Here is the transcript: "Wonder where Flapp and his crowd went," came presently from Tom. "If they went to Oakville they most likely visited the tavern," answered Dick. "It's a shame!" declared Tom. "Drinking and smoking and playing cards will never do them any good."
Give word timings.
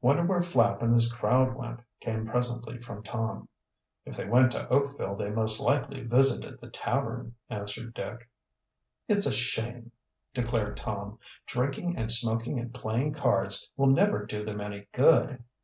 "Wonder 0.00 0.24
where 0.26 0.42
Flapp 0.42 0.82
and 0.82 0.92
his 0.92 1.12
crowd 1.12 1.54
went," 1.54 1.78
came 2.00 2.26
presently 2.26 2.78
from 2.80 3.00
Tom. 3.00 3.48
"If 4.04 4.16
they 4.16 4.24
went 4.26 4.50
to 4.50 4.68
Oakville 4.70 5.14
they 5.14 5.30
most 5.30 5.60
likely 5.60 6.00
visited 6.02 6.60
the 6.60 6.68
tavern," 6.68 7.36
answered 7.48 7.94
Dick. 7.94 8.28
"It's 9.06 9.26
a 9.26 9.32
shame!" 9.32 9.92
declared 10.34 10.76
Tom. 10.78 11.20
"Drinking 11.46 11.96
and 11.96 12.10
smoking 12.10 12.58
and 12.58 12.74
playing 12.74 13.12
cards 13.12 13.70
will 13.76 13.92
never 13.92 14.26
do 14.26 14.44
them 14.44 14.60
any 14.60 14.88
good." 14.90 15.44